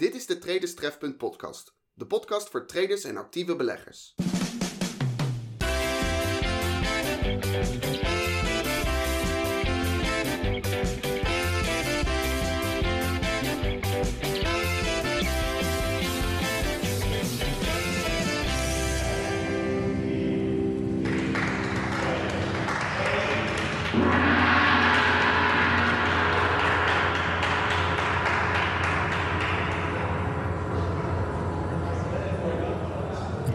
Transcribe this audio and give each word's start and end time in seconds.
Dit 0.00 0.14
is 0.14 0.26
de 0.26 0.38
Traders 0.38 0.74
Trefpunt 0.74 1.16
podcast. 1.16 1.74
De 1.94 2.06
podcast 2.06 2.48
voor 2.48 2.66
traders 2.66 3.04
en 3.04 3.16
actieve 3.16 3.56
beleggers. 3.56 4.14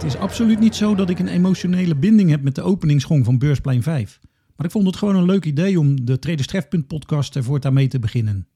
Is 0.06 0.16
absoluut 0.16 0.60
niet 0.60 0.76
zo 0.76 0.96
dat 0.96 1.10
ik 1.10 1.20
een 1.20 1.28
emotionele 1.28 1.96
binding 1.96 2.30
heb 2.30 2.42
met 2.42 2.56
de 2.56 2.62
openingsgong 2.62 3.26
van 3.26 3.38
Beursplein 3.38 3.84
5. 3.84 4.20
Maar 4.56 4.66
ik 4.66 4.72
vond 4.72 4.86
het 4.86 4.96
gewoon 4.96 5.16
een 5.16 5.26
leuk 5.26 5.46
idee 5.46 5.80
om 5.80 6.06
de 6.06 6.20
Traders 6.20 6.48
Trefpunt 6.48 6.88
podcast 6.88 7.36
er 7.36 7.44
voortaan 7.44 7.74
mee 7.74 7.88
te 7.88 8.00
beginnen. 8.00 8.48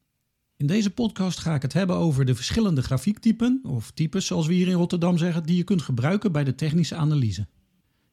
In 0.58 0.68
deze 0.68 0.90
podcast 0.90 1.40
ga 1.40 1.56
ik 1.56 1.62
het 1.62 1.74
hebben 1.74 1.96
over 1.96 2.26
de 2.26 2.36
verschillende 2.36 2.82
grafiektypen, 2.82 3.60
of 3.64 3.92
types 3.92 4.26
zoals 4.26 4.48
we 4.48 4.54
hier 4.54 4.68
in 4.68 4.74
Rotterdam 4.74 5.18
zeggen, 5.18 5.44
die 5.44 5.58
je 5.58 5.64
kunt 5.64 5.82
gebruiken 5.82 6.32
bij 6.32 6.44
de 6.44 6.56
technische 6.56 6.96
analyse. 6.96 7.48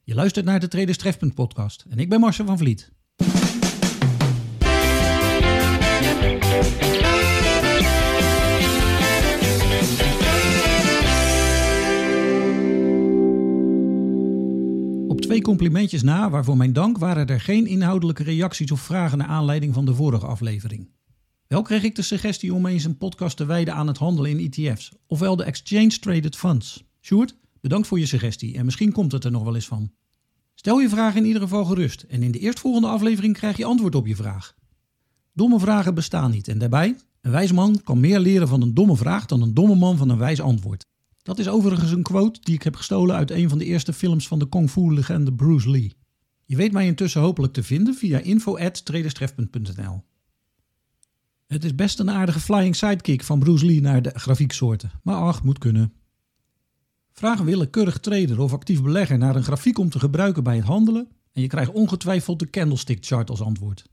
Je 0.04 0.14
luistert 0.14 0.45
naar 0.45 0.60
de 0.60 0.68
Traders 0.68 0.98
Trefpunt 0.98 1.34
podcast 1.34 1.84
en 1.88 1.98
ik 1.98 2.09
ben 2.09 2.20
Marcel 2.20 2.46
van 2.46 2.59
Vliet. 2.59 2.90
Twee 15.27 15.43
complimentjes 15.43 16.02
na, 16.02 16.30
waarvoor 16.30 16.57
mijn 16.57 16.73
dank, 16.73 16.99
waren 16.99 17.27
er 17.27 17.41
geen 17.41 17.66
inhoudelijke 17.66 18.23
reacties 18.23 18.71
of 18.71 18.80
vragen 18.80 19.19
naar 19.19 19.27
aanleiding 19.27 19.74
van 19.74 19.85
de 19.85 19.95
vorige 19.95 20.27
aflevering. 20.27 20.88
Wel 21.46 21.63
kreeg 21.63 21.82
ik 21.82 21.95
de 21.95 22.02
suggestie 22.02 22.55
om 22.55 22.66
eens 22.66 22.85
een 22.85 22.96
podcast 22.96 23.37
te 23.37 23.45
wijden 23.45 23.74
aan 23.74 23.87
het 23.87 23.99
handelen 23.99 24.38
in 24.38 24.51
ETF's, 24.51 24.93
ofwel 25.07 25.37
de 25.37 25.45
Exchange 25.45 25.99
Traded 25.99 26.37
Funds. 26.37 26.85
Sjoerd, 27.01 27.37
bedankt 27.60 27.87
voor 27.87 27.99
je 27.99 28.07
suggestie 28.07 28.57
en 28.57 28.65
misschien 28.65 28.93
komt 28.93 29.13
het 29.13 29.24
er 29.24 29.30
nog 29.30 29.43
wel 29.43 29.54
eens 29.54 29.66
van. 29.66 29.93
Stel 30.54 30.79
je 30.79 30.88
vraag 30.88 31.15
in 31.15 31.24
ieder 31.24 31.43
geval 31.43 31.65
gerust 31.65 32.02
en 32.02 32.23
in 32.23 32.32
de 32.32 32.38
eerstvolgende 32.38 32.88
aflevering 32.88 33.35
krijg 33.35 33.57
je 33.57 33.65
antwoord 33.65 33.95
op 33.95 34.07
je 34.07 34.16
vraag. 34.16 34.54
Domme 35.32 35.59
vragen 35.59 35.95
bestaan 35.95 36.30
niet 36.30 36.49
en 36.49 36.59
daarbij, 36.59 36.97
een 37.21 37.30
wijs 37.30 37.52
man 37.52 37.80
kan 37.82 38.01
meer 38.01 38.19
leren 38.19 38.49
van 38.49 38.63
een 38.63 38.74
domme 38.74 38.97
vraag 38.97 39.27
dan 39.27 39.43
een 39.43 39.54
domme 39.54 39.74
man 39.74 39.97
van 39.97 40.09
een 40.09 40.19
wijs 40.19 40.41
antwoord. 40.41 40.85
Dat 41.27 41.38
is 41.38 41.49
overigens 41.49 41.91
een 41.91 42.02
quote 42.02 42.41
die 42.43 42.55
ik 42.55 42.63
heb 42.63 42.77
gestolen 42.77 43.16
uit 43.16 43.30
een 43.30 43.49
van 43.49 43.59
de 43.59 43.65
eerste 43.65 43.93
films 43.93 44.29
van 44.29 44.38
de 44.38 44.49
kung 44.49 44.71
fu 44.71 44.93
legende 44.93 45.32
Bruce 45.32 45.71
Lee. 45.71 45.96
Je 46.45 46.57
weet 46.57 46.73
mij 46.73 46.87
intussen 46.87 47.21
hopelijk 47.21 47.52
te 47.52 47.63
vinden 47.63 47.95
via 47.95 48.19
info@traderstrefpunt.nl. 48.19 50.04
Het 51.47 51.65
is 51.65 51.74
best 51.74 51.99
een 51.99 52.10
aardige 52.10 52.41
flying 52.41 52.77
sidekick 52.77 53.24
van 53.24 53.38
Bruce 53.38 53.66
Lee 53.66 53.80
naar 53.80 54.02
de 54.02 54.10
grafieksoorten, 54.15 54.91
maar 55.02 55.16
ach, 55.16 55.43
moet 55.43 55.59
kunnen. 55.59 55.93
Vraag 57.13 57.38
een 57.38 57.45
willekeurig 57.45 57.99
trader 57.99 58.41
of 58.41 58.52
actief 58.52 58.82
belegger 58.82 59.19
naar 59.19 59.37
een 59.37 59.45
grafiek 59.45 59.79
om 59.79 59.91
te 59.91 59.99
gebruiken 59.99 60.43
bij 60.43 60.57
het 60.57 60.65
handelen 60.65 61.09
en 61.32 61.43
je 61.43 61.49
krijgt 61.49 61.73
ongetwijfeld 61.73 62.38
de 62.38 62.51
candlestick 62.51 63.04
chart 63.04 63.30
als 63.30 63.41
antwoord. 63.41 63.85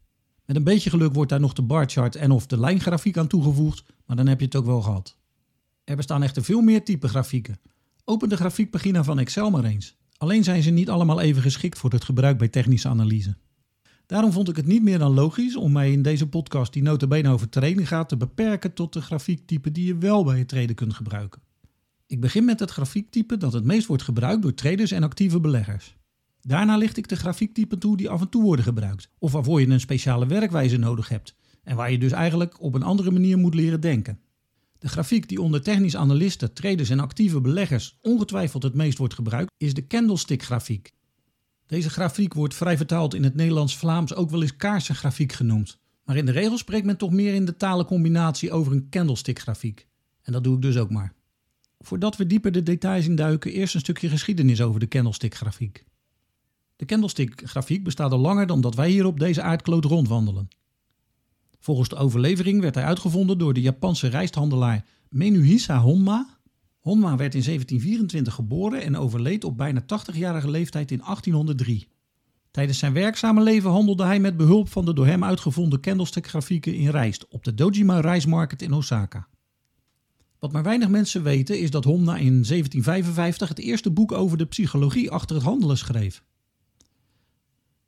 Met 0.46 0.56
een 0.56 0.64
beetje 0.64 0.90
geluk 0.90 1.14
wordt 1.14 1.30
daar 1.30 1.40
nog 1.40 1.54
de 1.54 1.62
bar 1.62 1.86
chart 1.86 2.16
en 2.16 2.32
of 2.32 2.46
de 2.46 2.60
lijngrafiek 2.60 3.18
aan 3.18 3.28
toegevoegd, 3.28 3.84
maar 4.06 4.16
dan 4.16 4.28
heb 4.28 4.40
je 4.40 4.46
het 4.46 4.56
ook 4.56 4.66
wel 4.66 4.82
gehad. 4.82 5.22
Er 5.84 5.96
bestaan 5.96 6.24
echter 6.24 6.44
veel 6.44 6.62
meer 6.62 6.84
type 6.84 7.08
grafieken. 7.08 7.60
Open 8.06 8.30
de 8.30 8.36
grafiekpagina 8.36 9.04
van 9.04 9.20
Excel 9.20 9.50
maar 9.50 9.64
eens. 9.64 9.96
Alleen 10.18 10.44
zijn 10.44 10.64
ze 10.64 10.70
niet 10.70 10.90
allemaal 10.90 11.22
even 11.22 11.42
geschikt 11.42 11.78
voor 11.78 11.92
het 11.92 12.04
gebruik 12.04 12.38
bij 12.38 12.48
technische 12.48 12.88
analyse. 12.88 13.36
Daarom 14.06 14.32
vond 14.32 14.50
ik 14.50 14.56
het 14.56 14.66
niet 14.66 14.84
meer 14.84 15.00
dan 15.00 15.14
logisch 15.14 15.56
om 15.56 15.72
mij 15.72 15.92
in 15.92 16.02
deze 16.02 16.30
podcast, 16.30 16.74
die 16.74 16.82
notabene 16.82 17.30
over 17.30 17.50
training 17.50 17.88
gaat, 17.88 18.10
te 18.10 18.18
beperken 18.18 18.74
tot 18.74 18.94
de 18.94 19.02
grafiektype 19.02 19.72
die 19.72 19.86
je 19.86 19.98
wel 19.98 20.24
bij 20.24 20.38
het 20.38 20.48
traden 20.48 20.76
kunt 20.76 20.94
gebruiken. 20.94 21.42
Ik 22.08 22.22
begin 22.22 22.46
met 22.46 22.60
het 22.60 22.72
grafiektype 22.72 23.38
dat 23.38 23.54
het 23.54 23.64
meest 23.64 23.88
wordt 23.88 24.04
gebruikt 24.04 24.42
door 24.42 24.54
traders 24.54 24.92
en 24.92 25.04
actieve 25.04 25.40
beleggers. 25.40 25.96
Daarna 26.42 26.78
licht 26.78 26.98
ik 26.98 27.08
de 27.08 27.16
grafiektypen 27.16 27.80
toe 27.80 27.98
die 27.98 28.10
af 28.10 28.22
en 28.22 28.30
toe 28.30 28.44
worden 28.44 28.66
gebruikt, 28.66 29.10
of 29.18 29.32
waarvoor 29.32 29.62
je 29.62 29.68
een 29.68 29.80
speciale 29.80 30.28
werkwijze 30.28 30.78
nodig 30.78 31.10
hebt, 31.10 31.36
en 31.64 31.76
waar 31.76 31.92
je 31.92 31.98
dus 31.98 32.12
eigenlijk 32.12 32.62
op 32.62 32.76
een 32.76 32.84
andere 32.84 33.12
manier 33.12 33.38
moet 33.38 33.54
leren 33.54 33.82
denken. 33.82 34.20
De 34.84 34.90
grafiek 34.90 35.30
die 35.30 35.42
onder 35.42 35.62
technisch 35.62 35.96
analisten, 35.96 36.54
traders 36.54 36.90
en 36.90 37.00
actieve 37.00 37.42
beleggers 37.42 37.98
ongetwijfeld 38.02 38.64
het 38.64 38.74
meest 38.74 38.98
wordt 38.98 39.14
gebruikt, 39.14 39.52
is 39.58 39.74
de 39.74 39.88
candlestick-grafiek. 39.88 40.92
Deze 41.66 41.90
grafiek 41.90 42.34
wordt 42.34 42.56
vrij 42.56 42.78
vertaald 42.78 43.14
in 43.14 43.24
het 43.24 43.36
Nederlands-Vlaams 43.36 44.16
ook 44.16 44.30
wel 44.30 44.42
eens 44.42 44.56
kaarsengrafiek 44.56 45.32
genoemd. 45.32 45.78
Maar 46.06 46.18
in 46.18 46.26
de 46.26 46.32
regel 46.32 46.58
spreekt 46.58 46.86
men 46.86 46.98
toch 46.98 47.12
meer 47.12 47.34
in 47.34 47.46
de 47.46 47.58
talencombinatie 47.58 48.52
over 48.52 48.72
een 48.72 48.90
candlestick-grafiek. 48.90 49.88
En 50.22 50.32
dat 50.34 50.44
doe 50.44 50.56
ik 50.56 50.62
dus 50.62 50.78
ook 50.78 50.90
maar. 50.90 51.14
Voordat 51.80 52.18
we 52.18 52.28
dieper 52.28 52.52
de 52.52 52.64
details 52.64 53.08
induiken, 53.08 53.52
eerst 53.52 53.74
een 53.74 53.80
stukje 53.80 54.10
geschiedenis 54.10 54.62
over 54.62 54.80
de 54.80 54.88
candlestick-grafiek. 54.88 55.86
De 56.76 56.86
candlestick-grafiek 56.86 57.84
bestaat 57.84 58.12
al 58.12 58.20
langer 58.20 58.48
dan 58.48 58.62
dat 58.62 58.76
wij 58.76 58.90
hier 58.90 59.06
op 59.06 59.20
deze 59.20 59.42
aardkloot 59.42 59.86
rondwandelen. 59.86 60.48
Volgens 61.64 61.90
de 61.90 61.96
overlevering 61.96 62.62
werd 62.62 62.76
hij 62.76 62.84
uitgevonden 62.84 63.38
door 63.38 63.54
de 63.54 63.62
Japanse 63.62 64.08
rijsthandelaar 64.08 64.86
Menuhisa 65.10 65.80
Honma. 65.80 66.38
Honma 66.80 67.16
werd 67.16 67.36
in 67.36 67.44
1724 67.44 68.34
geboren 68.34 68.82
en 68.82 68.98
overleed 68.98 69.44
op 69.44 69.58
bijna 69.58 69.82
80-jarige 69.82 70.50
leeftijd 70.50 70.92
in 70.92 70.98
1803. 70.98 71.88
Tijdens 72.52 72.78
zijn 72.78 72.94
werkzame 72.94 73.44
leven 73.44 73.70
handelde 73.70 74.04
hij 74.04 74.20
met 74.20 74.38
behulp 74.38 74.70
van 74.70 74.86
de 74.86 74.94
door 74.94 75.06
hem 75.06 75.24
uitgevonden 75.24 75.80
candlestick-grafieken 75.80 76.76
in 76.76 76.90
rijst 76.90 77.28
op 77.28 77.44
de 77.44 77.54
Dojima 77.54 78.00
Rice 78.00 78.30
Market 78.30 78.62
in 78.62 78.74
Osaka. 78.74 79.28
Wat 80.40 80.52
maar 80.52 80.64
weinig 80.64 80.90
mensen 80.90 81.24
weten 81.24 81.60
is 81.60 81.72
dat 81.72 81.84
Honma 81.84 82.16
in 82.16 82.44
1755 82.44 83.50
het 83.50 83.60
eerste 83.60 83.92
boek 83.92 84.12
over 84.12 84.38
de 84.38 84.46
psychologie 84.46 85.12
achter 85.12 85.36
het 85.36 85.46
handelen 85.46 85.78
schreef. 85.78 86.24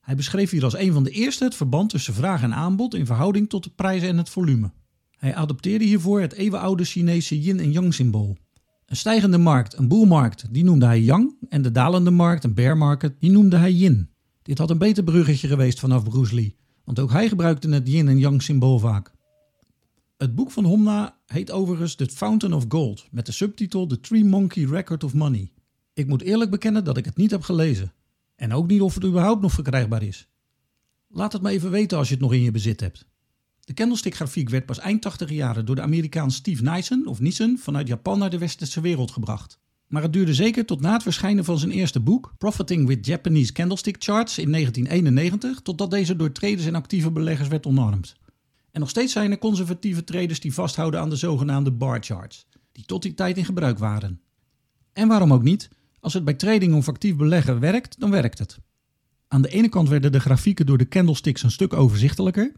Hij 0.06 0.16
beschreef 0.16 0.50
hier 0.50 0.64
als 0.64 0.78
een 0.78 0.94
van 0.94 1.04
de 1.04 1.10
eerste 1.10 1.44
het 1.44 1.56
verband 1.56 1.90
tussen 1.90 2.14
vraag 2.14 2.42
en 2.42 2.54
aanbod 2.54 2.94
in 2.94 3.06
verhouding 3.06 3.50
tot 3.50 3.64
de 3.64 3.70
prijzen 3.70 4.08
en 4.08 4.18
het 4.18 4.30
volume. 4.30 4.72
Hij 5.18 5.36
adopteerde 5.36 5.86
hiervoor 5.86 6.22
het 6.22 6.34
eeuwenoude 6.34 6.84
Chinese 6.84 7.42
yin 7.42 7.60
en 7.60 7.72
yang 7.72 7.94
symbool. 7.94 8.38
Een 8.86 8.96
stijgende 8.96 9.38
markt, 9.38 9.78
een 9.78 9.88
boelmarkt, 9.88 10.54
die 10.54 10.64
noemde 10.64 10.86
hij 10.86 11.02
yang 11.02 11.36
en 11.50 11.62
de 11.62 11.72
dalende 11.72 12.12
markt, 12.12 12.44
een 12.44 12.54
bear 12.54 12.78
market, 12.78 13.14
die 13.20 13.32
noemde 13.32 13.58
hij 13.58 13.72
yin. 13.72 14.10
Dit 14.42 14.58
had 14.58 14.70
een 14.70 14.78
beter 14.78 15.04
bruggetje 15.04 15.48
geweest 15.48 15.80
vanaf 15.80 16.04
Bruce 16.04 16.36
Lee, 16.36 16.56
want 16.84 17.00
ook 17.00 17.12
hij 17.12 17.28
gebruikte 17.28 17.70
het 17.70 17.88
yin 17.88 18.08
en 18.08 18.20
yang 18.20 18.42
symbool 18.42 18.80
vaak. 18.80 19.12
Het 20.18 20.36
boek 20.36 20.52
van 20.52 20.66
Homna 20.66 21.18
heet 21.26 21.52
overigens 21.52 21.96
The 21.96 22.08
Fountain 22.08 22.56
of 22.56 22.66
Gold 22.68 23.08
met 23.12 23.26
de 23.26 23.32
subtitel 23.32 23.88
The 23.88 24.00
Three 24.00 24.26
Monkey 24.26 24.64
Record 24.64 25.04
of 25.04 25.14
Money. 25.14 25.52
Ik 25.94 26.08
moet 26.08 26.22
eerlijk 26.22 26.52
bekennen 26.52 26.84
dat 26.84 26.98
ik 26.98 27.06
het 27.06 27.18
niet 27.18 27.32
heb 27.32 27.42
gelezen. 27.42 27.94
En 28.36 28.54
ook 28.54 28.68
niet 28.68 28.82
of 28.82 28.94
het 28.94 29.04
überhaupt 29.04 29.42
nog 29.42 29.52
verkrijgbaar 29.52 30.04
is. 30.04 30.28
Laat 31.08 31.34
het 31.34 31.42
me 31.42 31.50
even 31.50 31.72
weten 31.72 31.98
als 31.98 32.08
je 32.08 32.14
het 32.14 32.24
nog 32.24 32.34
in 32.34 32.42
je 32.42 32.52
bezit 32.52 32.80
hebt. 32.80 33.06
De 33.60 33.74
candlestick-grafiek 33.74 34.50
werd 34.50 34.66
pas 34.66 34.80
eind 34.80 35.02
80 35.02 35.30
jaren 35.30 35.66
door 35.66 35.76
de 35.76 35.82
Amerikaan 35.82 36.32
Steve 36.32 36.64
Nyssen 36.64 37.08
of 37.08 37.20
Nissen 37.20 37.58
vanuit 37.58 37.88
Japan 37.88 38.20
naar 38.20 38.30
de 38.30 38.38
westerse 38.38 38.82
wereld 38.82 39.12
gebracht. 39.12 39.60
Maar 39.88 40.02
het 40.02 40.14
duurde 40.14 40.34
zeker 40.34 40.66
tot 40.66 40.82
na 40.82 40.94
het 40.94 41.04
verschijnen 41.04 41.46
van 41.46 41.60
zijn 41.60 41.72
eerste 41.72 42.00
boek, 42.00 42.34
Profiting 42.38 42.88
with 42.88 43.06
Japanese 43.06 43.52
Candlestick 43.52 43.96
Charts 44.00 44.38
in 44.38 44.52
1991, 44.52 45.62
totdat 45.62 45.92
deze 45.92 46.16
door 46.16 46.32
traders 46.32 46.66
en 46.66 46.76
actieve 46.76 47.12
beleggers 47.12 47.48
werd 47.48 47.66
omarmd. 47.66 48.16
En 48.72 48.80
nog 48.80 48.90
steeds 48.90 49.14
zijn 49.14 49.32
er 49.32 49.38
conservatieve 49.38 50.04
traders 50.04 50.40
die 50.40 50.54
vasthouden 50.54 51.00
aan 51.00 51.10
de 51.10 51.16
zogenaamde 51.16 51.72
bar 51.72 51.98
charts, 52.02 52.48
die 52.72 52.86
tot 52.86 53.02
die 53.02 53.14
tijd 53.14 53.38
in 53.38 53.46
gebruik 53.46 53.78
waren. 53.78 54.22
En 54.94 55.08
waarom 55.08 55.34
ook 55.34 55.44
niet? 55.44 55.70
Als 56.06 56.14
het 56.14 56.24
bij 56.24 56.34
trading 56.34 56.76
of 56.76 56.88
actief 56.88 57.16
beleggen 57.16 57.60
werkt, 57.60 58.00
dan 58.00 58.10
werkt 58.10 58.40
het. 58.40 58.60
Aan 59.28 59.42
de 59.42 59.50
ene 59.50 59.70
kant 59.70 59.90
werden 59.90 60.12
de 60.12 60.20
grafieken 60.20 60.66
door 60.66 60.78
de 60.78 60.88
candlesticks 60.88 61.44
een 61.44 61.52
stuk 61.52 61.74
overzichtelijker, 61.74 62.52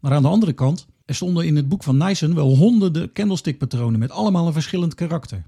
maar 0.00 0.12
aan 0.12 0.22
de 0.22 0.28
andere 0.28 0.52
kant, 0.52 0.86
er 1.04 1.14
stonden 1.14 1.46
in 1.46 1.56
het 1.56 1.68
boek 1.68 1.82
van 1.82 1.96
Nyssen 1.96 2.34
wel 2.34 2.56
honderden 2.56 3.12
candlestick-patronen 3.12 3.98
met 3.98 4.10
allemaal 4.10 4.46
een 4.46 4.52
verschillend 4.52 4.94
karakter. 4.94 5.46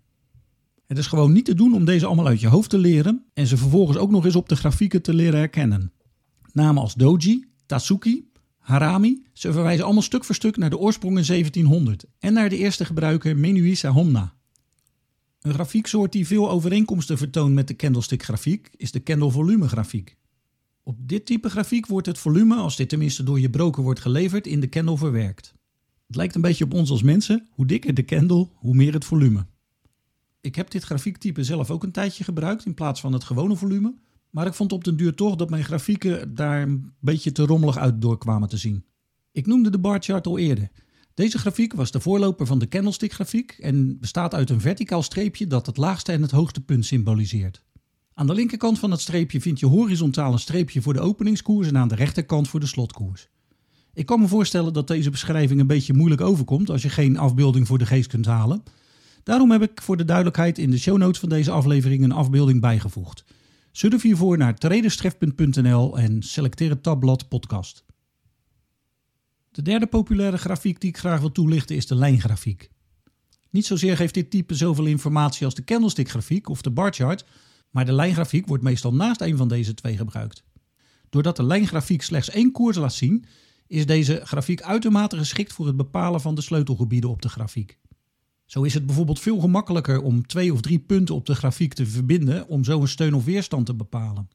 Het 0.86 0.98
is 0.98 1.06
gewoon 1.06 1.32
niet 1.32 1.44
te 1.44 1.54
doen 1.54 1.75
om 1.75 1.84
deze 1.84 2.06
allemaal 2.06 2.26
uit 2.26 2.40
je 2.40 2.48
hoofd 2.48 2.70
te 2.70 2.78
leren 2.78 3.25
en 3.32 3.46
ze 3.46 3.56
vervolgens 3.56 3.98
ook 3.98 4.10
nog 4.10 4.25
eens 4.25 4.36
op 4.36 4.48
de 4.48 4.56
grafieken 4.56 5.02
te 5.02 5.14
leren 5.14 5.38
herkennen. 5.38 5.92
Namen 6.52 6.82
als 6.82 6.94
Doji, 6.94 7.44
Tatsuki, 7.66 8.31
Harami, 8.58 9.22
ze 9.32 9.52
verwijzen 9.52 9.84
allemaal 9.84 10.02
stuk 10.02 10.25
voor 10.25 10.34
stuk 10.34 10.56
naar 10.56 10.70
de 10.70 10.78
oorsprong 10.78 11.19
in 11.19 11.25
1700 11.26 12.04
en 12.19 12.32
naar 12.32 12.48
de 12.48 12.56
eerste 12.56 12.84
gebruiker 12.84 13.36
Menuhisa 13.36 13.90
Homna. 13.90 14.34
Een 15.44 15.55
grafieksoort 15.55 16.12
die 16.12 16.26
veel 16.26 16.50
overeenkomsten 16.50 17.19
vertoont 17.19 17.55
met 17.55 17.69
de 17.69 17.76
candlestick-grafiek 17.76 18.70
is 18.76 18.93
de 18.93 19.02
candle-volume-grafiek. 19.02 20.17
Op 20.82 20.96
dit 21.08 21.26
type 21.26 21.50
grafiek 21.50 21.87
wordt 21.87 22.06
het 22.06 22.19
volume, 22.19 22.55
als 22.55 22.76
dit 22.76 22.88
tenminste 22.88 23.23
door 23.23 23.41
je 23.41 23.50
broker 23.50 23.82
wordt 23.82 24.00
geleverd, 24.00 24.46
in 24.46 24.61
de 24.61 24.69
candle 24.69 24.96
verwerkt. 24.96 25.55
Het 26.06 26.17
lijkt 26.17 26.35
een 26.35 26.41
beetje 26.41 26.64
op 26.64 26.75
ons 26.75 26.91
als 26.91 27.02
mensen. 27.02 27.49
Hoe 27.50 27.67
dikker 27.67 27.94
de 27.94 28.05
candle, 28.05 28.49
hoe 28.55 28.75
meer 28.75 28.93
het 28.93 29.05
volume. 29.05 29.46
Ik 30.41 30.55
heb 30.55 30.70
dit 30.70 30.82
grafiektype 30.82 31.44
zelf 31.44 31.70
ook 31.70 31.82
een 31.82 31.93
tijdje 31.93 32.25
gebruikt 32.25 32.67
in 32.67 32.75
plaats 32.75 33.00
van 33.00 33.12
het 33.12 33.25
gewone 33.25 33.56
volume. 33.56 33.94
Maar 34.31 34.46
ik 34.46 34.55
vond 34.55 34.73
op 34.73 34.85
den 34.85 34.96
duur 34.96 35.14
toch 35.14 35.37
dat 35.37 35.50
mijn 35.50 35.64
grafieken 35.64 36.35
daar 36.35 36.62
een 36.62 36.93
beetje 37.00 37.32
te 37.32 37.46
rommelig 37.46 37.76
uit 37.76 38.00
door 38.00 38.19
kwamen 38.19 38.49
te 38.49 38.56
zien. 38.56 38.85
Ik 39.32 39.46
noemde 39.46 39.70
de 39.70 39.79
bar 39.79 40.02
chart 40.02 40.26
al 40.26 40.38
eerder. 40.38 40.70
Deze 41.14 41.38
grafiek 41.38 41.72
was 41.72 41.90
de 41.90 42.00
voorloper 42.00 42.46
van 42.46 42.58
de 42.58 42.69
candlestick 42.69 43.12
grafiek 43.12 43.56
en 43.61 43.99
bestaat 43.99 44.34
uit 44.34 44.50
een 44.50 44.61
verticaal 44.61 45.02
streepje 45.02 45.46
dat 45.46 45.66
het 45.66 45.76
laagste 45.76 46.12
en 46.12 46.22
het 46.22 46.31
hoogste 46.31 46.61
punt 46.61 46.87
symboliseert. 46.87 47.62
Aan 48.14 48.26
de 48.26 48.34
linkerkant 48.34 48.78
van 48.78 48.90
het 48.90 49.00
streepje 49.00 49.40
vind 49.40 49.61
je 49.61 49.66
horizontaal 49.66 50.32
een 50.32 50.38
streepje 50.38 50.82
voor 50.82 50.93
de 50.93 51.00
openingskoers 51.00 51.69
en 51.69 51.76
aan 51.76 51.88
de 51.88 51.94
rechterkant 51.94 52.49
voor 52.49 52.61
de 52.61 52.66
slotkoers. 52.66 53.28
Ik 53.93 54.06
kan 54.06 54.20
me 54.20 54.28
voorstellen 54.28 54.72
dat 54.72 54.87
deze 54.87 55.11
beschrijving 55.11 55.61
een 55.61 55.66
beetje 55.66 55.94
moeilijk 55.94 56.20
overkomt 56.20 56.70
als 56.70 56.82
je 56.82 56.88
geen 56.88 57.19
afbeelding 57.19 57.67
voor 57.67 57.78
de 57.78 57.87
geest 57.87 58.08
kunt 58.08 58.26
halen. 58.26 58.62
Daarom 59.22 59.50
heb 59.50 59.62
ik 59.62 59.82
voor 59.82 59.96
de 59.96 60.05
duidelijkheid 60.05 60.58
in 60.58 60.70
de 60.70 60.78
show 60.78 60.99
notes 60.99 61.20
van 61.20 61.28
deze 61.28 61.50
aflevering 61.50 62.05
een 62.05 62.12
afbeelding 62.12 62.60
bijgevoegd. 62.60 63.25
Surf 63.72 64.02
hiervoor 64.02 64.38
naar 64.38 64.55
traderstref.nl 64.55 65.99
en 65.99 66.22
selecteer 66.22 66.70
het 66.70 66.82
tabblad 66.82 67.28
podcast. 67.28 67.84
De 69.54 69.62
derde 69.62 69.86
populaire 69.86 70.38
grafiek 70.38 70.80
die 70.80 70.90
ik 70.90 70.98
graag 70.98 71.20
wil 71.20 71.32
toelichten 71.32 71.76
is 71.76 71.86
de 71.86 71.94
lijngrafiek. 71.94 72.70
Niet 73.50 73.66
zozeer 73.66 73.96
geeft 73.96 74.14
dit 74.14 74.30
type 74.30 74.54
zoveel 74.54 74.86
informatie 74.86 75.44
als 75.44 75.54
de 75.54 75.64
candlestick 75.64 76.08
grafiek 76.08 76.48
of 76.48 76.62
de 76.62 76.70
bar 76.70 76.92
chart, 76.92 77.24
maar 77.70 77.84
de 77.84 77.92
lijngrafiek 77.92 78.46
wordt 78.46 78.62
meestal 78.62 78.94
naast 78.94 79.20
een 79.20 79.36
van 79.36 79.48
deze 79.48 79.74
twee 79.74 79.96
gebruikt. 79.96 80.44
Doordat 81.10 81.36
de 81.36 81.42
lijngrafiek 81.42 82.02
slechts 82.02 82.30
één 82.30 82.52
koers 82.52 82.76
laat 82.76 82.92
zien, 82.92 83.24
is 83.66 83.86
deze 83.86 84.20
grafiek 84.24 84.62
uitermate 84.62 85.16
geschikt 85.16 85.52
voor 85.52 85.66
het 85.66 85.76
bepalen 85.76 86.20
van 86.20 86.34
de 86.34 86.42
sleutelgebieden 86.42 87.10
op 87.10 87.22
de 87.22 87.28
grafiek. 87.28 87.78
Zo 88.46 88.62
is 88.62 88.74
het 88.74 88.86
bijvoorbeeld 88.86 89.20
veel 89.20 89.40
gemakkelijker 89.40 90.02
om 90.02 90.26
twee 90.26 90.52
of 90.52 90.60
drie 90.60 90.78
punten 90.78 91.14
op 91.14 91.26
de 91.26 91.34
grafiek 91.34 91.74
te 91.74 91.86
verbinden 91.86 92.48
om 92.48 92.64
zo 92.64 92.80
een 92.80 92.88
steun 92.88 93.14
of 93.14 93.24
weerstand 93.24 93.66
te 93.66 93.74
bepalen. 93.74 94.28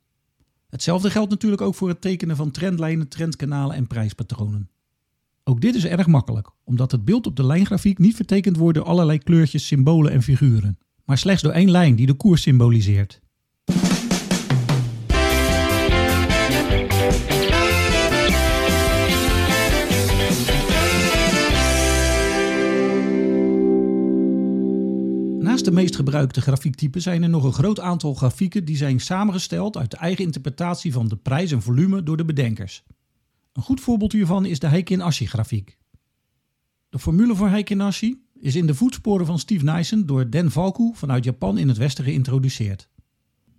Hetzelfde 0.70 1.10
geldt 1.10 1.30
natuurlijk 1.30 1.62
ook 1.62 1.76
voor 1.76 1.90
het 1.90 2.02
tekenen 2.02 2.36
van 2.36 2.52
trendlijnen, 2.52 3.08
trendkanalen 3.08 3.76
en 3.76 3.88
prijspatronen. 3.88 4.70
Ook 5.50 5.62
dit 5.62 5.76
is 5.76 5.86
erg 5.86 6.08
makkelijk, 6.08 6.50
omdat 6.64 6.92
het 6.92 7.06
beeld 7.06 7.28
op 7.28 7.36
de 7.36 7.46
lijngrafiek 7.46 7.98
niet 7.98 8.16
vertekend 8.16 8.58
wordt 8.58 8.78
door 8.78 8.88
allerlei 8.88 9.18
kleurtjes, 9.18 9.68
symbolen 9.68 10.12
en 10.12 10.22
figuren, 10.22 10.78
maar 11.06 11.18
slechts 11.18 11.42
door 11.42 11.52
één 11.52 11.72
lijn 11.72 11.96
die 11.96 12.06
de 12.06 12.14
koers 12.14 12.42
symboliseert. 12.42 13.22
Naast 25.40 25.66
de 25.66 25.72
meest 25.72 25.96
gebruikte 25.96 26.42
grafiektypen 26.42 27.02
zijn 27.02 27.24
er 27.24 27.30
nog 27.30 27.44
een 27.44 27.54
groot 27.54 27.80
aantal 27.80 28.14
grafieken 28.14 28.66
die 28.66 28.78
zijn 28.78 29.00
samengesteld 29.00 29.78
uit 29.78 29.92
de 29.92 29.98
eigen 29.98 30.24
interpretatie 30.24 30.94
van 30.94 31.08
de 31.08 31.16
prijs 31.16 31.52
en 31.52 31.62
volume 31.62 32.04
door 32.04 32.18
de 32.18 32.26
bedenkers. 32.26 32.84
Een 33.60 33.66
goed 33.66 33.82
voorbeeld 33.82 34.12
hiervan 34.12 34.46
is 34.46 34.60
de 34.60 34.68
Heikin-Ashi-grafiek. 34.68 35.78
De 36.90 37.00
formule 37.00 37.36
voor 37.36 37.50
Heikin-Ashi 37.50 38.24
is 38.40 38.56
in 38.56 38.68
de 38.68 38.76
voetsporen 38.76 39.26
van 39.26 39.40
Steve 39.40 39.66
Nyssen 39.66 40.06
door 40.06 40.30
Den 40.30 40.52
Valku 40.52 40.92
vanuit 40.94 41.24
Japan 41.24 41.58
in 41.58 41.68
het 41.68 41.78
Westen 41.78 42.04
geïntroduceerd. 42.04 42.90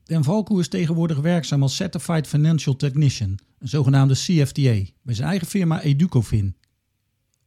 Den 0.04 0.24
Valku 0.24 0.58
is 0.58 0.68
tegenwoordig 0.68 1.20
werkzaam 1.20 1.62
als 1.62 1.76
Certified 1.76 2.26
Financial 2.26 2.76
Technician, 2.76 3.38
een 3.58 3.68
zogenaamde 3.68 4.14
CFTA, 4.14 4.92
bij 5.02 5.14
zijn 5.14 5.28
eigen 5.28 5.46
firma 5.46 5.80
Educofin. 5.80 6.56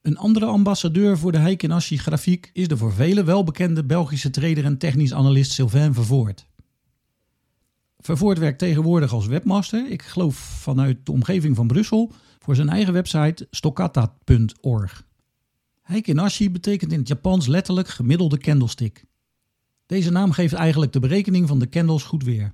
Een 0.01 0.17
andere 0.17 0.45
ambassadeur 0.45 1.17
voor 1.17 1.31
de 1.31 1.37
Heikin-Ashi-grafiek 1.37 2.49
is 2.53 2.67
de 2.67 2.77
voor 2.77 2.93
velen 2.93 3.25
welbekende 3.25 3.83
Belgische 3.83 4.29
trader 4.29 4.65
en 4.65 4.77
technisch 4.77 5.13
analist 5.13 5.51
Sylvain 5.51 5.93
Vervoort. 5.93 6.47
Vervoort 7.97 8.37
werkt 8.37 8.59
tegenwoordig 8.59 9.13
als 9.13 9.27
webmaster, 9.27 9.91
ik 9.91 10.01
geloof 10.01 10.35
vanuit 10.35 11.05
de 11.05 11.11
omgeving 11.11 11.55
van 11.55 11.67
Brussel, 11.67 12.11
voor 12.43 12.55
zijn 12.55 12.69
eigen 12.69 12.93
website 12.93 13.47
stoccata.org. 13.51 15.07
Heikinashi 15.81 16.51
betekent 16.51 16.91
in 16.91 16.99
het 16.99 17.07
Japans 17.07 17.47
letterlijk 17.47 17.87
gemiddelde 17.87 18.37
candlestick. 18.37 19.05
Deze 19.85 20.11
naam 20.11 20.31
geeft 20.31 20.53
eigenlijk 20.53 20.93
de 20.93 20.99
berekening 20.99 21.47
van 21.47 21.59
de 21.59 21.69
candles 21.69 22.03
goed 22.03 22.23
weer. 22.23 22.51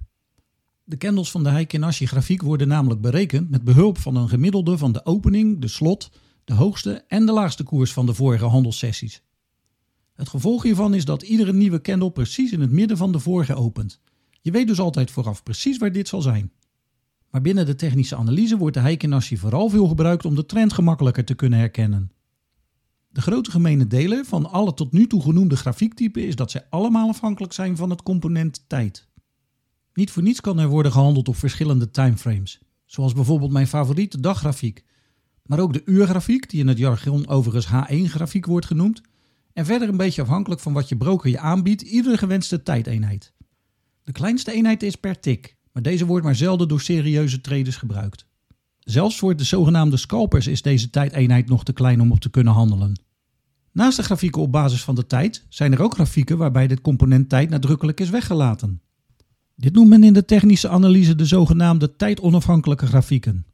De 0.84 0.98
candles 0.98 1.32
van 1.32 1.44
de 1.44 1.50
Heikinashi 1.50 2.06
grafiek 2.06 2.42
worden 2.42 2.68
namelijk 2.68 3.02
berekend 3.02 3.50
met 3.50 3.64
behulp 3.64 3.98
van 3.98 4.16
een 4.16 4.30
gemiddelde 4.30 4.78
van 4.78 4.92
de 4.92 5.06
opening, 5.06 5.62
de 5.62 5.68
slot, 5.68 6.10
de 6.44 6.54
hoogste 6.54 7.04
en 7.08 7.26
de 7.26 7.32
laagste 7.32 7.64
koers 7.64 7.94
van 7.94 8.06
de 8.06 8.14
vorige 8.14 8.46
handelssessies. 8.46 9.22
Het 10.14 10.30
gevolg 10.30 10.64
hiervan 10.64 10.94
is 10.94 11.06
dat 11.06 11.22
iedere 11.22 11.54
nieuwe 11.54 11.82
candle 11.82 12.12
precies 12.12 12.52
in 12.52 12.62
het 12.62 12.72
midden 12.72 12.98
van 12.98 13.12
de 13.12 13.20
vorige 13.20 13.56
opent. 13.56 14.00
Je 14.42 14.52
weet 14.52 14.68
dus 14.68 14.80
altijd 14.80 15.12
vooraf 15.12 15.44
precies 15.44 15.78
waar 15.78 15.92
dit 15.92 16.08
zal 16.08 16.22
zijn. 16.22 16.52
Maar 17.32 17.42
binnen 17.42 17.66
de 17.66 17.76
technische 17.76 18.16
analyse 18.16 18.58
wordt 18.58 18.76
de 18.76 18.82
Heikinassi 18.82 19.38
vooral 19.38 19.70
veel 19.70 19.88
gebruikt 19.88 20.26
om 20.26 20.36
de 20.36 20.46
trend 20.46 20.74
gemakkelijker 20.74 21.26
te 21.26 21.36
kunnen 21.36 21.60
herkennen. 21.60 22.12
De 23.12 23.22
grote 23.22 23.52
gemene 23.52 23.88
deler 23.88 24.26
van 24.26 24.52
alle 24.52 24.74
tot 24.74 24.92
nu 24.92 25.08
toe 25.08 25.22
genoemde 25.22 25.56
grafiektypen 25.56 26.28
is 26.28 26.36
dat 26.36 26.52
zij 26.52 26.66
allemaal 26.70 27.10
afhankelijk 27.10 27.54
zijn 27.54 27.76
van 27.76 27.90
het 27.90 28.04
component 28.04 28.64
tijd. 28.68 29.08
Niet 29.94 30.12
voor 30.12 30.24
niets 30.24 30.42
kan 30.42 30.60
er 30.60 30.68
worden 30.68 30.92
gehandeld 30.92 31.28
op 31.28 31.36
verschillende 31.36 31.92
timeframes, 31.92 32.62
zoals 32.86 33.14
bijvoorbeeld 33.14 33.52
mijn 33.52 33.68
favoriete 33.68 34.20
daggrafiek, 34.20 34.86
maar 35.44 35.60
ook 35.60 35.74
de 35.74 35.82
uurgrafiek, 35.86 36.50
die 36.50 36.60
in 36.60 36.68
het 36.68 36.78
jargon 36.78 37.28
overigens 37.28 37.68
H1-grafiek 37.68 38.46
wordt 38.46 38.66
genoemd, 38.66 39.02
en 39.54 39.66
verder 39.66 39.90
een 39.90 39.98
beetje 39.98 40.22
afhankelijk 40.22 40.62
van 40.62 40.74
wat 40.74 40.90
je 40.90 40.98
broker 40.98 41.30
je 41.30 41.40
aanbiedt, 41.40 41.82
iedere 41.82 42.18
gewenste 42.18 42.64
tijdeenheid. 42.64 43.34
De 44.04 44.12
kleinste 44.12 44.52
eenheid 44.52 44.84
is 44.84 44.96
per 44.96 45.20
tik, 45.20 45.58
deze 45.82 46.06
wordt 46.06 46.26
maar 46.26 46.36
zelden 46.36 46.68
door 46.68 46.82
serieuze 46.82 47.42
traders 47.42 47.76
gebruikt. 47.76 48.26
Zelfs 48.80 49.18
voor 49.18 49.36
de 49.36 49.44
zogenaamde 49.44 49.98
scalpers 49.98 50.48
is 50.48 50.62
deze 50.62 50.90
tijdeenheid 50.90 51.50
nog 51.50 51.64
te 51.64 51.74
klein 51.74 52.02
om 52.02 52.12
op 52.12 52.20
te 52.20 52.30
kunnen 52.30 52.54
handelen. 52.54 53.02
Naast 53.72 53.98
de 53.98 54.04
grafieken 54.04 54.42
op 54.42 54.52
basis 54.52 54.84
van 54.84 54.96
de 54.96 55.08
tijd 55.08 55.46
zijn 55.50 55.72
er 55.72 55.82
ook 55.82 55.94
grafieken 55.94 56.38
waarbij 56.38 56.68
dit 56.68 56.82
component 56.82 57.30
tijd 57.30 57.50
nadrukkelijk 57.50 58.00
is 58.00 58.10
weggelaten. 58.10 58.82
Dit 59.56 59.74
noemt 59.74 59.90
men 59.90 60.04
in 60.04 60.14
de 60.14 60.26
technische 60.26 60.70
analyse 60.70 61.16
de 61.16 61.26
zogenaamde 61.26 61.96
tijdonafhankelijke 61.96 62.86
grafieken. 62.86 63.46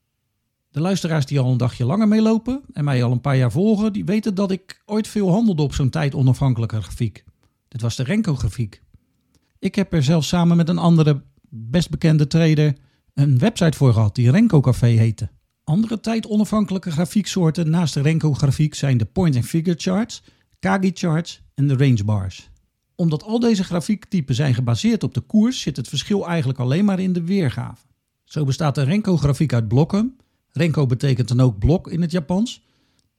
De 0.69 0.81
luisteraars 0.81 1.25
die 1.25 1.39
al 1.39 1.51
een 1.51 1.57
dagje 1.57 1.85
langer 1.85 2.07
meelopen 2.07 2.61
en 2.73 2.83
mij 2.83 3.03
al 3.03 3.11
een 3.11 3.21
paar 3.21 3.37
jaar 3.37 3.51
volgen, 3.51 3.93
die 3.93 4.05
weten 4.05 4.35
dat 4.35 4.51
ik 4.51 4.81
ooit 4.85 5.07
veel 5.07 5.29
handelde 5.29 5.61
op 5.61 5.73
zo'n 5.73 5.89
tijdonafhankelijke 5.89 6.81
grafiek. 6.81 7.23
Dit 7.67 7.81
was 7.81 7.95
de 7.95 8.03
Renko-grafiek. 8.03 8.81
Ik 9.59 9.75
heb 9.75 9.93
er 9.93 10.03
zelfs 10.03 10.27
samen 10.27 10.57
met 10.57 10.69
een 10.69 10.77
andere 10.77 11.23
best 11.55 11.89
bekende 11.89 12.27
trader 12.27 12.75
een 13.13 13.37
website 13.37 13.77
voor 13.77 13.93
gehad 13.93 14.15
die 14.15 14.31
Renko 14.31 14.59
Café 14.59 14.87
heette. 14.87 15.29
Andere 15.63 15.99
tijdonafhankelijke 15.99 16.91
grafieksoorten 16.91 17.69
naast 17.69 17.93
de 17.93 18.01
Renko-grafiek 18.01 18.75
zijn 18.75 18.97
de 18.97 19.05
point-and-figure 19.05 19.77
charts, 19.79 20.23
Kagi-charts 20.59 21.41
en 21.53 21.67
de 21.67 21.75
range 21.75 22.03
bars. 22.03 22.49
Omdat 22.95 23.23
al 23.23 23.39
deze 23.39 23.63
grafiektypen 23.63 24.35
zijn 24.35 24.53
gebaseerd 24.53 25.03
op 25.03 25.13
de 25.13 25.21
koers, 25.21 25.61
zit 25.61 25.77
het 25.77 25.87
verschil 25.87 26.27
eigenlijk 26.27 26.59
alleen 26.59 26.85
maar 26.85 26.99
in 26.99 27.13
de 27.13 27.23
weergave. 27.23 27.85
Zo 28.23 28.43
bestaat 28.43 28.75
de 28.75 28.83
Renko-grafiek 28.83 29.53
uit 29.53 29.67
blokken. 29.67 30.17
Renko 30.51 30.85
betekent 30.85 31.27
dan 31.27 31.39
ook 31.39 31.59
blok 31.59 31.87
in 31.87 32.01
het 32.01 32.11
Japans. 32.11 32.63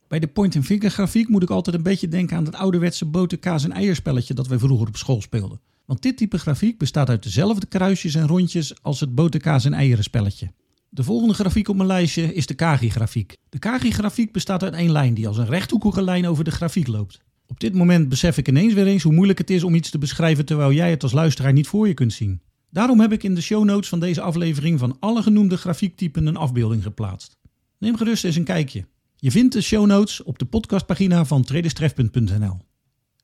Bij 0.08 0.18
de 0.18 0.26
point-and-figure 0.26 0.90
grafiek 0.90 1.28
moet 1.28 1.42
ik 1.42 1.50
altijd 1.50 1.76
een 1.76 1.82
beetje 1.82 2.08
denken 2.08 2.36
aan 2.36 2.44
het 2.44 2.54
ouderwetse 2.54 3.04
boter, 3.04 3.38
kaas 3.38 3.64
en 3.64 3.72
eierspelletje 3.72 4.34
dat 4.34 4.46
wij 4.46 4.58
vroeger 4.58 4.88
op 4.88 4.96
school 4.96 5.20
speelden. 5.20 5.60
Want 5.86 6.02
dit 6.02 6.16
type 6.16 6.38
grafiek 6.38 6.78
bestaat 6.78 7.08
uit 7.08 7.22
dezelfde 7.22 7.66
kruisjes 7.66 8.14
en 8.14 8.26
rondjes 8.26 8.82
als 8.82 9.00
het 9.00 9.14
boterkaas 9.14 9.64
en 9.64 9.72
eieren 9.72 10.04
spelletje. 10.04 10.52
De 10.88 11.02
volgende 11.02 11.34
grafiek 11.34 11.68
op 11.68 11.76
mijn 11.76 11.88
lijstje 11.88 12.34
is 12.34 12.46
de 12.46 12.54
Kagi-grafiek. 12.54 13.36
De 13.48 13.58
Kagi-grafiek 13.58 14.32
bestaat 14.32 14.62
uit 14.62 14.74
één 14.74 14.92
lijn 14.92 15.14
die 15.14 15.28
als 15.28 15.38
een 15.38 15.46
rechthoekige 15.46 16.02
lijn 16.02 16.26
over 16.26 16.44
de 16.44 16.50
grafiek 16.50 16.86
loopt. 16.86 17.20
Op 17.46 17.60
dit 17.60 17.74
moment 17.74 18.08
besef 18.08 18.38
ik 18.38 18.48
ineens 18.48 18.74
weer 18.74 18.86
eens 18.86 19.02
hoe 19.02 19.12
moeilijk 19.12 19.38
het 19.38 19.50
is 19.50 19.62
om 19.62 19.74
iets 19.74 19.90
te 19.90 19.98
beschrijven 19.98 20.44
terwijl 20.44 20.72
jij 20.72 20.90
het 20.90 21.02
als 21.02 21.12
luisteraar 21.12 21.52
niet 21.52 21.66
voor 21.66 21.88
je 21.88 21.94
kunt 21.94 22.12
zien. 22.12 22.40
Daarom 22.70 23.00
heb 23.00 23.12
ik 23.12 23.22
in 23.22 23.34
de 23.34 23.40
show 23.40 23.64
notes 23.64 23.88
van 23.88 24.00
deze 24.00 24.20
aflevering 24.20 24.78
van 24.78 24.96
alle 25.00 25.22
genoemde 25.22 25.56
grafiektypen 25.56 26.26
een 26.26 26.36
afbeelding 26.36 26.82
geplaatst. 26.82 27.36
Neem 27.78 27.96
gerust 27.96 28.24
eens 28.24 28.36
een 28.36 28.44
kijkje. 28.44 28.86
Je 29.16 29.30
vindt 29.30 29.52
de 29.52 29.60
show 29.60 29.86
notes 29.86 30.22
op 30.22 30.38
de 30.38 30.44
podcastpagina 30.44 31.24
van 31.24 31.42
traderstref.nl. 31.42 32.65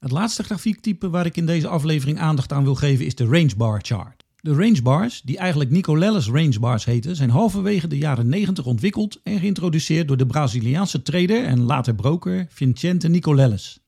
Het 0.02 0.10
laatste 0.10 0.42
grafiektype 0.42 1.10
waar 1.10 1.26
ik 1.26 1.36
in 1.36 1.46
deze 1.46 1.68
aflevering 1.68 2.18
aandacht 2.18 2.52
aan 2.52 2.64
wil 2.64 2.74
geven 2.74 3.04
is 3.04 3.14
de 3.14 3.24
range 3.24 3.56
bar 3.56 3.78
chart. 3.82 4.24
De 4.40 4.54
range 4.54 4.82
bars, 4.82 5.22
die 5.24 5.38
eigenlijk 5.38 5.70
Nicolelles 5.70 6.26
range 6.26 6.60
bars 6.60 6.84
heten, 6.84 7.16
zijn 7.16 7.30
halverwege 7.30 7.86
de 7.86 7.98
jaren 7.98 8.28
90 8.28 8.66
ontwikkeld 8.66 9.20
en 9.22 9.38
geïntroduceerd 9.38 10.08
door 10.08 10.16
de 10.16 10.26
Braziliaanse 10.26 11.02
trader 11.02 11.44
en 11.44 11.62
later 11.62 11.94
broker 11.94 12.46
Vincente 12.48 13.08
Nicolelles. 13.08 13.80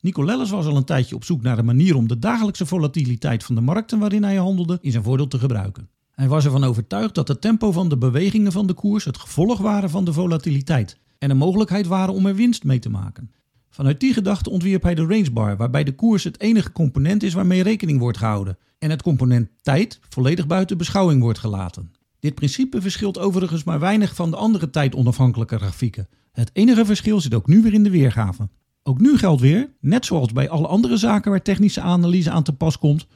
Nicolelles 0.00 0.50
was 0.50 0.66
al 0.66 0.76
een 0.76 0.84
tijdje 0.84 1.14
op 1.14 1.24
zoek 1.24 1.42
naar 1.42 1.58
een 1.58 1.64
manier 1.64 1.96
om 1.96 2.08
de 2.08 2.18
dagelijkse 2.18 2.66
volatiliteit 2.66 3.44
van 3.44 3.54
de 3.54 3.60
markten 3.60 3.98
waarin 3.98 4.22
hij 4.22 4.36
handelde 4.36 4.78
in 4.80 4.90
zijn 4.90 5.04
voordeel 5.04 5.28
te 5.28 5.38
gebruiken. 5.38 5.88
Hij 6.10 6.28
was 6.28 6.44
ervan 6.44 6.64
overtuigd 6.64 7.14
dat 7.14 7.28
het 7.28 7.40
tempo 7.40 7.72
van 7.72 7.88
de 7.88 7.98
bewegingen 7.98 8.52
van 8.52 8.66
de 8.66 8.74
koers 8.74 9.04
het 9.04 9.18
gevolg 9.18 9.58
waren 9.58 9.90
van 9.90 10.04
de 10.04 10.12
volatiliteit 10.12 10.98
en 11.18 11.30
een 11.30 11.36
mogelijkheid 11.36 11.86
waren 11.86 12.14
om 12.14 12.26
er 12.26 12.34
winst 12.34 12.64
mee 12.64 12.78
te 12.78 12.90
maken. 12.90 13.30
Vanuit 13.74 14.00
die 14.00 14.12
gedachte 14.12 14.50
ontwierp 14.50 14.82
hij 14.82 14.94
de 14.94 15.06
rangebar, 15.06 15.56
waarbij 15.56 15.84
de 15.84 15.94
koers 15.94 16.24
het 16.24 16.40
enige 16.40 16.72
component 16.72 17.22
is 17.22 17.34
waarmee 17.34 17.62
rekening 17.62 17.98
wordt 17.98 18.18
gehouden 18.18 18.58
en 18.78 18.90
het 18.90 19.02
component 19.02 19.48
tijd 19.62 20.00
volledig 20.08 20.46
buiten 20.46 20.78
beschouwing 20.78 21.22
wordt 21.22 21.38
gelaten. 21.38 21.92
Dit 22.20 22.34
principe 22.34 22.80
verschilt 22.80 23.18
overigens 23.18 23.64
maar 23.64 23.80
weinig 23.80 24.14
van 24.14 24.30
de 24.30 24.36
andere 24.36 24.70
tijdonafhankelijke 24.70 25.58
grafieken. 25.58 26.08
Het 26.32 26.50
enige 26.52 26.84
verschil 26.84 27.20
zit 27.20 27.34
ook 27.34 27.46
nu 27.46 27.62
weer 27.62 27.72
in 27.72 27.82
de 27.82 27.90
weergave. 27.90 28.48
Ook 28.82 29.00
nu 29.00 29.18
geldt 29.18 29.40
weer, 29.40 29.70
net 29.80 30.04
zoals 30.04 30.32
bij 30.32 30.48
alle 30.48 30.66
andere 30.66 30.96
zaken 30.96 31.30
waar 31.30 31.42
technische 31.42 31.80
analyse 31.80 32.30
aan 32.30 32.42
te 32.42 32.52
pas 32.52 32.78
komt, 32.78 33.06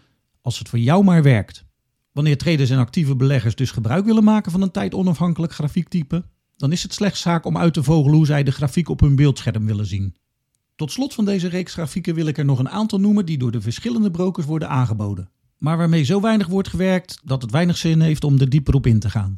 als 0.41 0.59
het 0.59 0.69
voor 0.69 0.79
jou 0.79 1.05
maar 1.05 1.23
werkt. 1.23 1.65
Wanneer 2.12 2.38
traders 2.38 2.71
en 2.71 2.79
actieve 2.79 3.17
beleggers 3.17 3.55
dus 3.55 3.71
gebruik 3.71 4.05
willen 4.05 4.25
maken 4.25 4.53
van 4.53 4.62
een 4.62 4.71
tijdonafhankelijk 4.71 5.53
grafiektype, 5.53 6.25
dan 6.57 6.73
is 6.73 6.83
het 6.83 6.95
slechts 6.95 7.21
zaak 7.21 7.45
om 7.45 7.59
uit 7.59 7.75
te 7.75 7.83
vogelen 7.83 8.17
hoe 8.17 8.27
zij 8.27 8.43
de 8.43 8.53
grafiek 8.53 8.88
op 8.88 9.00
hun 9.00 9.17
beeldscherm 9.17 9.67
willen 9.67 9.87
zien. 9.87 10.15
Tot 10.78 10.92
slot 10.92 11.14
van 11.14 11.25
deze 11.25 11.49
reeks 11.49 11.73
grafieken 11.73 12.14
wil 12.14 12.26
ik 12.26 12.38
er 12.38 12.44
nog 12.44 12.58
een 12.58 12.68
aantal 12.68 13.00
noemen 13.00 13.26
die 13.26 13.38
door 13.38 13.50
de 13.50 13.61
verschillende 13.61 14.11
brokers 14.11 14.47
worden 14.47 14.68
aangeboden, 14.68 15.30
maar 15.56 15.76
waarmee 15.76 16.02
zo 16.02 16.20
weinig 16.20 16.47
wordt 16.47 16.68
gewerkt 16.68 17.20
dat 17.25 17.42
het 17.42 17.50
weinig 17.50 17.76
zin 17.76 18.00
heeft 18.00 18.25
om 18.25 18.40
er 18.40 18.49
dieper 18.49 18.75
op 18.75 18.87
in 18.87 18.99
te 18.99 19.11
gaan. 19.11 19.37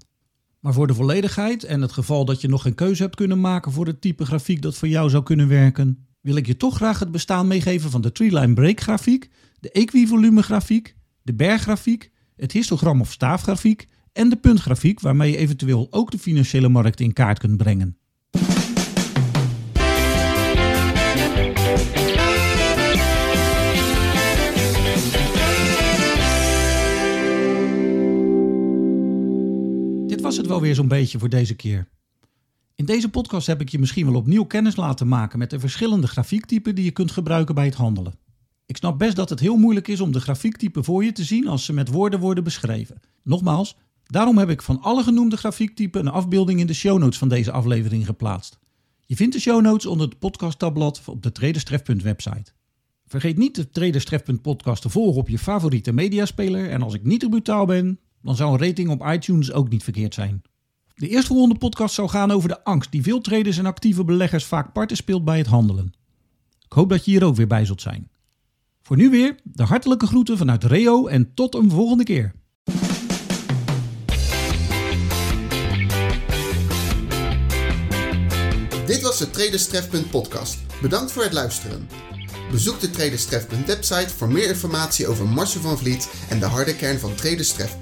Maar 0.59 0.73
voor 0.73 0.87
de 0.87 0.95
volledigheid 0.95 1.65
en 1.65 1.81
het 1.81 1.93
geval 1.93 2.25
dat 2.25 2.41
je 2.41 2.49
nog 2.49 2.63
geen 2.63 2.75
keuze 2.75 3.03
hebt 3.03 3.17
kunnen 3.17 3.41
maken 3.41 3.73
voor 3.73 3.87
het 3.87 4.01
type 4.01 4.25
grafiek 4.25 4.63
dat 4.63 4.77
voor 4.77 4.89
jou 4.89 5.11
zou 5.11 5.23
kunnen 5.23 5.49
werken, 5.49 6.07
wil 6.21 6.37
ik 6.37 6.47
je 6.47 6.57
toch 6.57 6.75
graag 6.77 6.99
het 6.99 7.11
bestaan 7.11 7.47
meegeven 7.47 7.91
van 7.91 8.01
de 8.01 8.13
Treeline 8.13 8.55
Break 8.55 8.81
grafiek, 8.81 9.31
de 9.61 9.71
equivolume 9.71 10.43
grafiek, 10.43 10.97
de 11.23 11.35
berggrafiek, 11.35 12.11
het 12.37 12.53
histogram 12.53 13.01
of 13.01 13.13
staafgrafiek 13.13 13.89
en 14.13 14.29
de 14.29 14.37
puntgrafiek 14.37 15.01
waarmee 15.01 15.31
je 15.31 15.37
eventueel 15.37 15.87
ook 15.91 16.11
de 16.11 16.19
financiële 16.19 16.69
markt 16.69 17.01
in 17.01 17.13
kaart 17.13 17.39
kunt 17.39 17.57
brengen. 17.57 18.00
Was 30.31 30.39
het 30.39 30.49
wel 30.49 30.61
weer 30.61 30.75
zo'n 30.75 30.89
beetje 30.89 31.19
voor 31.19 31.29
deze 31.29 31.55
keer. 31.55 31.89
In 32.75 32.85
deze 32.85 33.09
podcast 33.09 33.47
heb 33.47 33.61
ik 33.61 33.69
je 33.69 33.79
misschien 33.79 34.07
wel 34.07 34.15
opnieuw 34.15 34.45
kennis 34.45 34.77
laten 34.77 35.09
maken 35.09 35.39
met 35.39 35.51
de 35.51 35.61
verschillende 35.61 36.07
grafiektypen 36.07 36.75
die 36.75 36.85
je 36.85 36.91
kunt 36.91 37.11
gebruiken 37.11 37.55
bij 37.55 37.65
het 37.65 37.75
handelen. 37.75 38.15
Ik 38.67 38.77
snap 38.77 38.99
best 38.99 39.17
dat 39.17 39.31
het 39.31 39.41
heel 39.41 39.57
moeilijk 39.57 39.89
is 39.89 40.01
om 40.01 40.13
de 40.13 40.21
grafiektypen 40.21 40.85
voor 40.85 41.05
je 41.05 41.13
te 41.13 41.25
zien 41.25 41.49
als 41.49 41.65
ze 41.65 41.73
met 41.73 41.89
woorden 41.89 42.21
worden 42.21 42.45
beschreven. 42.45 43.01
Nogmaals, 43.23 43.77
daarom 44.07 44.39
heb 44.39 44.51
ik 44.51 44.63
van 44.63 44.81
alle 44.81 45.03
genoemde 45.03 45.37
grafiektypen 45.37 46.01
een 46.01 46.13
afbeelding 46.13 46.61
in 46.61 46.67
de 46.67 46.75
show 46.75 46.99
notes 46.99 47.19
van 47.19 47.29
deze 47.29 47.53
aflevering 47.53 48.07
geplaatst. 48.07 48.59
Je 49.07 49.17
vindt 49.17 49.35
de 49.35 49.41
show 49.41 49.61
notes 49.61 49.87
onder 49.87 50.09
het 50.09 50.19
podcast-tabblad 50.19 51.03
op 51.07 51.23
de 51.23 51.33
Traderstref.website. 51.33 52.31
website. 52.31 52.53
Vergeet 53.07 53.37
niet 53.37 53.55
de 53.55 53.71
Traderstref 53.71 54.23
podcast 54.43 54.83
te 54.83 54.89
volgen 54.89 55.21
op 55.21 55.29
je 55.29 55.39
favoriete 55.39 55.93
mediaspeler 55.93 56.71
en 56.71 56.83
als 56.83 56.95
ik 56.95 57.05
niet 57.05 57.21
te 57.21 57.29
brutaal 57.29 57.67
ben, 57.67 57.99
dan 58.23 58.37
zou 58.37 58.53
een 58.53 58.67
rating 58.67 58.89
op 58.89 59.07
iTunes 59.07 59.53
ook 59.53 59.69
niet 59.69 59.83
verkeerd 59.83 60.15
zijn. 60.15 60.43
De 60.95 61.09
eerstvolgende 61.09 61.59
podcast 61.59 61.95
zou 61.95 62.09
gaan 62.09 62.31
over 62.31 62.49
de 62.49 62.65
angst 62.65 62.93
die 62.93 63.03
veel 63.03 63.21
traders 63.21 63.59
en 63.59 63.67
actieve 63.67 64.05
beleggers 64.05 64.45
vaak 64.45 64.73
parten 64.73 64.97
speelt 64.97 65.25
bij 65.25 65.39
het 65.39 65.47
handelen. 65.47 65.93
Ik 66.65 66.73
hoop 66.73 66.89
dat 66.89 67.05
je 67.05 67.11
hier 67.11 67.25
ook 67.25 67.37
weer 67.37 67.47
bij 67.47 67.65
zult 67.65 67.81
zijn. 67.81 68.11
Voor 68.83 68.97
nu 68.97 69.11
weer 69.11 69.37
de 69.43 69.63
hartelijke 69.63 70.07
groeten 70.07 70.39
vanuit 70.39 70.65
Reo 70.65 71.07
en 71.07 71.35
tot 71.35 71.55
een 71.55 71.71
volgende 71.71 72.05
keer. 72.05 72.33
Dit 78.87 79.03
was 79.03 79.19
de 79.19 79.31
Traderstref.podcast. 79.31 80.11
podcast. 80.11 80.59
Bedankt 80.83 81.13
voor 81.13 81.23
het 81.23 81.33
luisteren. 81.33 81.89
Bezoek 82.51 82.81
de 82.81 82.91
Traderstref.website 82.91 83.67
website 83.67 84.15
voor 84.17 84.29
meer 84.29 84.49
informatie 84.49 85.07
over 85.07 85.29
Marcel 85.29 85.61
van 85.61 85.79
Vliet 85.79 86.09
en 86.29 86.39
de 86.39 86.47
harde 86.47 86.77
kern 86.77 86.99
van 86.99 87.15
Traderstref. 87.15 87.77